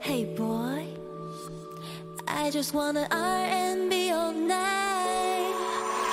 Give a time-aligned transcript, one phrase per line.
[0.00, 0.84] Hey boy,
[2.28, 5.54] I just wanna R&B all night.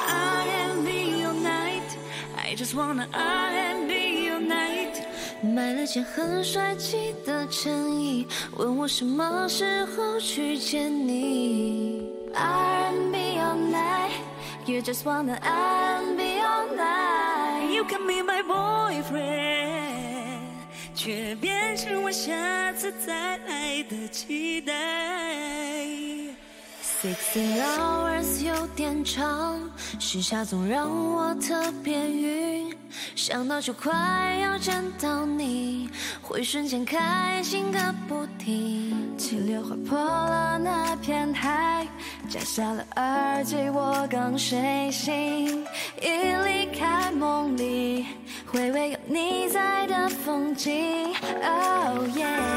[0.07, 1.97] R&B all night.
[2.37, 5.05] I just wanna R&B all night.
[5.43, 8.27] 买了件很帅气的衬衣，
[8.57, 12.09] 问我什么时候去见你。
[12.33, 14.11] R&B all night.
[14.65, 17.14] You just wanna R&B all night.
[17.76, 20.46] You can be my boyfriend.
[20.94, 24.72] 却变成我下次再来的期待。
[27.02, 29.70] Sixteen hours 有点长，
[30.00, 32.25] 时差总让我特别晕，
[33.16, 35.88] 想到就快要见到你，
[36.20, 39.16] 会瞬间开心个不停。
[39.16, 41.88] 气流划破了那片海，
[42.28, 45.64] 摘下了耳机，我刚睡醒，
[46.02, 46.08] 一
[46.44, 48.04] 离开梦里。
[48.46, 51.06] 回味有你在的风景。
[51.42, 52.55] Oh yeah,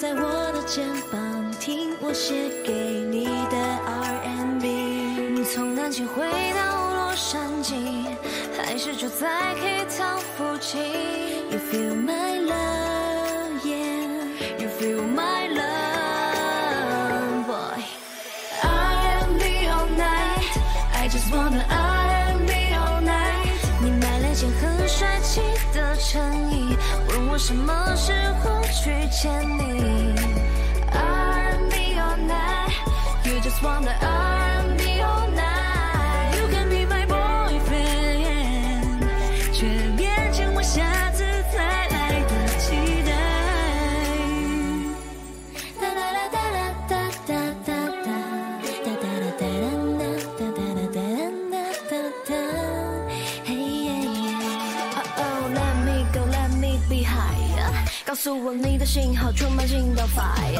[0.00, 5.44] 在我的肩膀，听我写给你的 R&B。
[5.44, 8.06] 从南京回到洛杉矶，
[8.56, 10.80] 还是住在 K Town 附近。
[11.50, 14.24] You feel my love, yeah,
[14.58, 17.84] you feel my love, boy.
[18.62, 20.58] R&B all night,
[20.94, 21.62] I just wanna
[26.00, 26.74] 的衬衣，
[27.08, 28.12] 问我什么时
[28.42, 30.14] 候去见你。
[58.10, 60.58] 告诉我你的信号，充满进到 fire。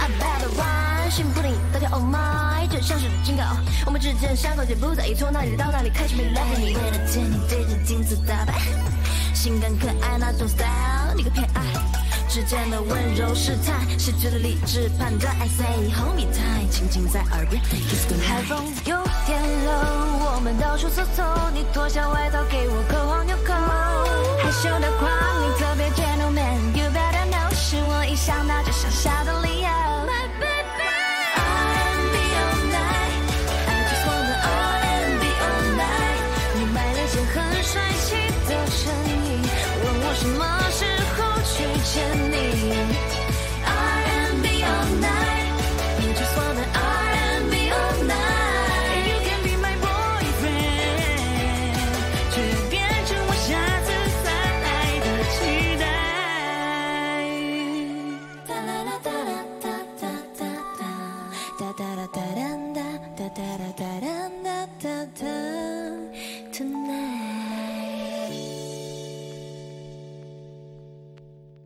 [0.00, 3.44] I better run，幸福你大家 oh my，这像是警告，
[3.86, 6.42] 我们之间相隔就不在意，从哪里到哪里开始没来。
[6.56, 8.56] 为了见你对着镜子打扮，
[9.32, 11.62] 性感可爱那种 style，你可偏爱。
[12.28, 15.32] 之间的温柔试探，失去了理智判断。
[15.38, 18.26] I say hold me tight，轻轻在耳边 kiss good night。
[18.26, 21.22] 海风有点冷，我们到处走走，
[21.54, 23.54] 你脱下外套给我扣好纽扣。
[24.42, 25.10] 害羞的狂，
[28.08, 29.68] 一想到这想小的理由
[30.06, 30.48] ，，baby。
[33.86, 34.24] Just want。
[36.54, 38.16] 你买了件很帅气
[38.48, 38.80] 的衬
[39.26, 39.46] 衣，
[39.84, 40.80] 问我什么时
[41.18, 41.54] 候去
[41.84, 42.27] 见。